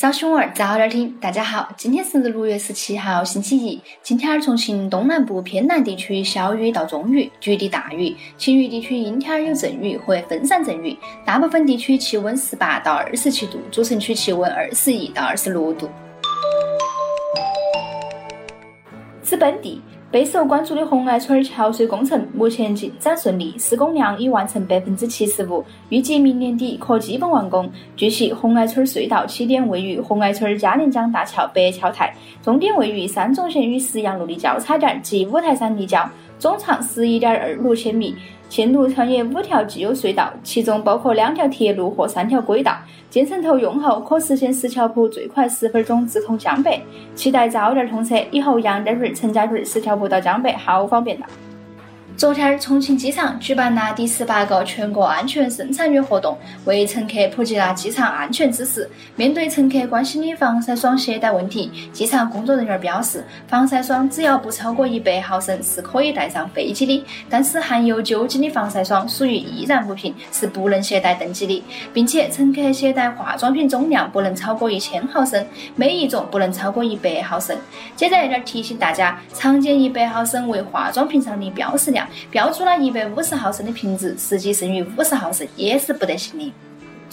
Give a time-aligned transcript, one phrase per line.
[0.00, 3.78] 早熊儿早点听，大家好，今天是六月十七号，星期一。
[4.02, 10.96] 今天儿重庆东南部偏南地区小雨到中雨，局地大雨，其余地区阴天儿有阵雨或分散阵雨。
[11.22, 15.86] 大部分地区气温十八到二十七度，主城区气温二十一到二十六度。
[19.22, 19.82] 资本地。
[20.10, 27.70] 备受关注的红爱村桥隧工程目前进展顺利，施工量已完成百分之七十五，预计明年底可基本完工。
[27.94, 32.12] 据悉，红爱村隧道起点位于红爱村嘉陵江大桥北桥台，
[32.42, 36.04] 终点位于三中线与石杨路的交叉点及五台山立交，
[36.40, 38.16] 总长十一点二六千米。
[38.48, 42.76] 线路穿越五条既有隧道，其中包括两条铁路和三条轨道。
[43.08, 46.82] 建成投用后，可实现石桥铺最快十分钟直通江北。
[47.14, 51.26] 期待早点通车，以后杨家屯、陈家屯石桥铺到江北好方便呐。
[52.20, 58.86] 昨天，重庆机场举办了第十八个全国安全生产月活动，为乘客普及了机场安全知识。
[59.16, 75.42] 面对乘客关心的防晒霜携带问题，机场工作人员表示，防晒霜只要不超过一百毫升是可以带上飞机的，但是含有酒精的防晒霜属于易燃物品，是不能携带登机的，并且乘客携带化妆品总量不能超过一千毫升，
[75.74, 77.56] 每一种不能超过一百毫升。
[77.96, 82.06] 接在这儿提醒大家，常见一百毫升为化妆品上的标识量。
[82.30, 86.52] 标注了一百五十毫升的瓶子，实际剩余五十毫升也是不得行的。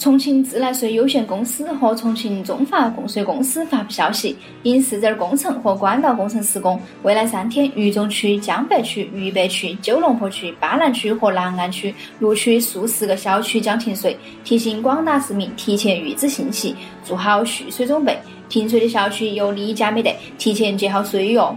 [0.00, 18.16] 重庆自来水有限公司和重庆中华供水公司发布消息，因市政工程和管道工程施工，未来三天，渝中区、江北区、渝北区、九龙坡区、巴南区和南岸区六区数十个小区将停水，提醒广大市民提前预知信息，做好蓄水准备。
[18.48, 21.54] 停水的小区有理假没得，提前接好水哟。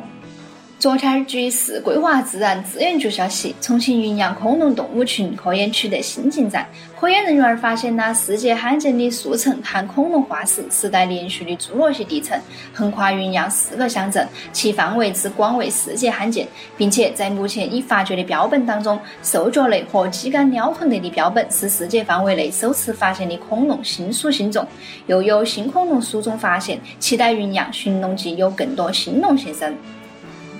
[0.81, 6.67] 昨天，据市规划自然资源局消息，重庆云阳恐龙动物群科研取得新进展。
[6.99, 12.35] 科研人员发现了世界罕见的数层含恐龙化石，时代连续的侏罗纪地层，
[12.73, 24.65] 横跨云阳四个乡镇，其范围之广为世界罕见，并且在目前已发掘的标本当中，兽脚类和鸡肝鸟臀类的标本是世界范围内首次发现的恐龙新属新种，
[25.05, 29.77] 又有新恐龙属种发现，期待云阳寻龙记有更多新龙现身。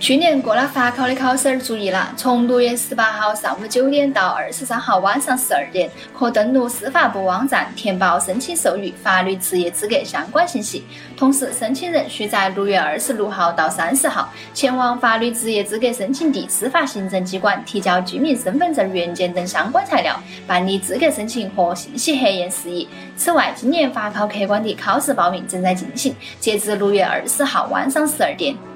[0.02, 10.84] 去年过了法考的考生注意了，从六月十八号上午九点到二十三号晚上十二点，可登录司法部网站填报申请授予法律职业资格相关信息。
[11.16, 14.28] 同时，申请人需在六月二十六号到三十号。
[14.56, 22.90] 前往法律职业资格申请地司法行政机关提交居民身份证原件等相关材料，办理资格申请和信息核验事宜。
[23.16, 28.71] 此外，今年法考客观题考试报名正在进行，截至六月二十号晚上十二点。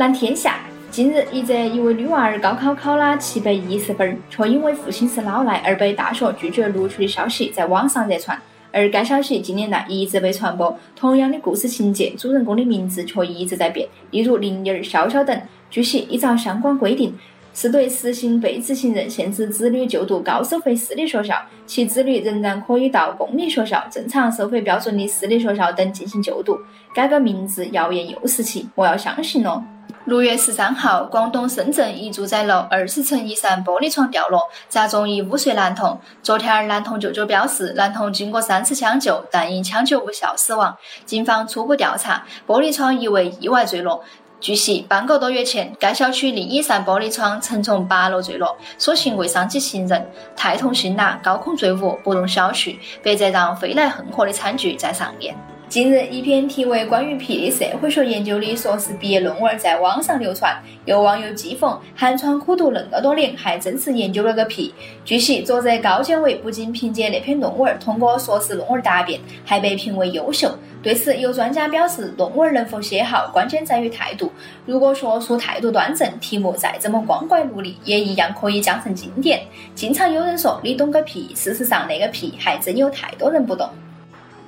[0.00, 8.40] 蓝天下，近日，一则一位女娃儿高考考了七百一十分，却因为父亲是老赖而被大学拒绝录取的消息在网上热传。
[8.72, 15.38] 而该消息近年来一直被传播，同样的故事情节，主人公的名字却一直在变，例如林妮儿、潇潇等。
[15.68, 17.14] 据悉，依照相关规定，
[17.52, 21.36] 是对实行被执行人限制子女就读高收费私立学校，
[21.66, 26.56] 其子女仍然可以到公立学校、正常收费标准的私立学校等进行就读。
[26.94, 29.62] 改个名字，谣言又是起，莫要相信了。
[30.06, 36.00] 六月十三号，广东深圳一住宅楼二十层一扇玻璃窗掉落，砸中一五岁男童。
[36.22, 40.74] 昨天，男童舅舅表示，男童经过三次抢救，但因抢救无效死亡。
[41.04, 44.02] 警方初步调查，玻璃窗疑为意外坠落。
[44.40, 50.10] 据悉，半个多月前，该小区另一扇玻璃窗曾从八楼坠落，所幸未伤及行人。
[50.34, 55.36] 太痛心了，高空坠物不容小觑，别再让飞来横祸的惨剧再上演。
[55.70, 64.74] 近日，一篇题为《关于屁的社会学研究》的硕士毕业论文在网上流传，有网友讥讽：“寒窗苦读那么多年，还真是研究了个屁！”
[65.06, 70.52] 据悉，作者高建伟不仅凭借那篇论文通过硕士论文答辩，还被评为优秀。
[70.82, 74.32] 对此，有专家表示，论文能否写好，关键在于态度。
[74.66, 79.42] 如果学术态度端正，题目再怎么光怪陆离，也一样可以讲成经典。
[79.76, 83.70] 经常有人说：“你懂个屁！”事实上，那个屁还真有太多人不懂。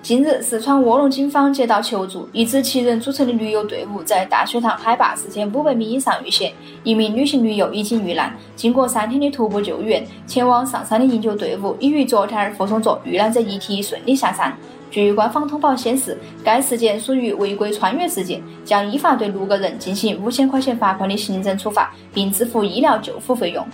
[0.02, 6.52] 近日，四川卧龙警方接到求助，一支七人组成的驴友队伍在大学堂海拔四千五百米以上遇险，
[6.82, 8.36] 一名女性驴友已经遇难。
[8.56, 14.52] 经过三天的徒步救援，前往上山的营救队伍已于昨天儿护送着遇难者遗体顺利下山。
[14.90, 23.64] 据官方通报显示，该事件属于违规穿越事件，将依法对六个人进行五千块钱罚款的行政处罚，并支付医疗救护费用。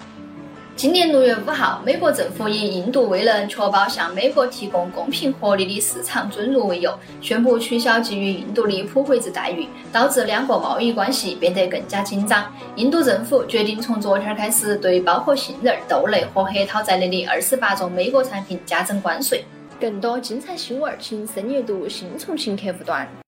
[0.78, 12.46] 今年六月五号，美国政府以印度未能确保向美国提供公平合理的市场准入为由，宣布取消给予印度的普惠制待遇，导致两国贸易关系变得更加紧张。
[12.76, 19.44] 印度政府决定从昨天开始对包括杏仁、豆类和核桃在内的二十八种美国产品加征关税。
[19.80, 23.18] 更多精彩新闻，请深阅读新重庆客户端。